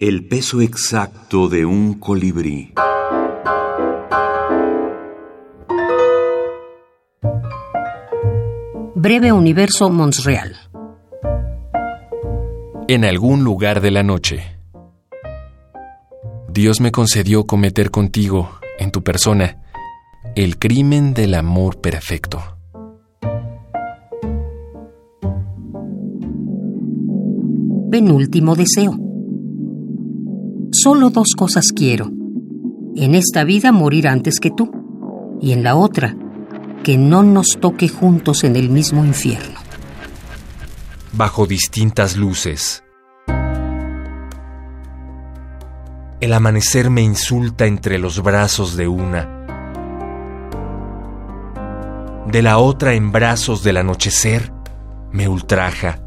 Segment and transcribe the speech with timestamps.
[0.00, 2.74] El peso exacto de un colibrí.
[8.96, 10.56] Breve Universo Monsreal.
[12.88, 14.58] En algún lugar de la noche.
[16.48, 18.50] Dios me concedió cometer contigo,
[18.80, 19.62] en tu persona,
[20.34, 22.42] el crimen del amor perfecto.
[27.92, 29.03] Penúltimo deseo.
[30.84, 32.10] Solo dos cosas quiero.
[32.94, 34.70] En esta vida morir antes que tú.
[35.40, 36.14] Y en la otra,
[36.82, 39.60] que no nos toque juntos en el mismo infierno.
[41.14, 42.84] Bajo distintas luces.
[46.20, 49.46] El amanecer me insulta entre los brazos de una.
[52.30, 54.52] De la otra en brazos del anochecer
[55.12, 56.00] me ultraja.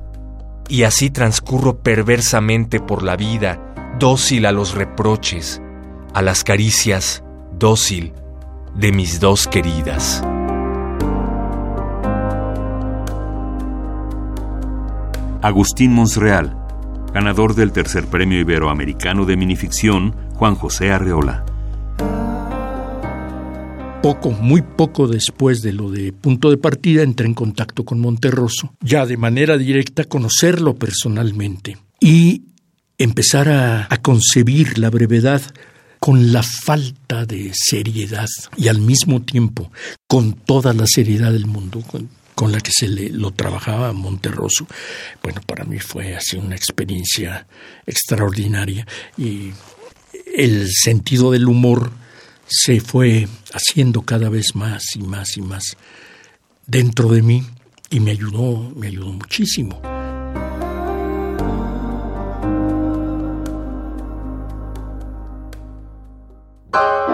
[0.70, 3.64] Y así transcurro perversamente por la vida
[4.00, 5.62] dócil a los reproches,
[6.14, 7.24] a las caricias,
[7.58, 8.14] dócil
[8.76, 10.22] de mis dos queridas.
[15.42, 16.56] Agustín Monsreal,
[17.14, 21.46] ganador del tercer premio iberoamericano de minificción, Juan José Arreola.
[24.04, 28.74] Poco, muy poco después de lo de punto de partida, entré en contacto con Monterroso,
[28.80, 31.78] ya de manera directa conocerlo personalmente.
[32.00, 32.47] Y
[32.98, 35.42] empezar a, concebir la brevedad
[36.00, 39.72] con la falta de seriedad y al mismo tiempo
[40.08, 41.84] con toda la seriedad del mundo
[42.36, 44.68] con, la que se le, lo trabajaba Monterroso.
[45.24, 47.48] Bueno, para mí fue así una experiencia
[47.86, 49.52] extraordinaria y
[50.36, 51.92] el sentido del humor
[52.48, 55.64] se fue haciendo cada vez más y más y más
[56.66, 57.44] dentro de mí
[57.90, 59.97] y me ayudó, me ayudó muchísimo.
[66.74, 67.07] You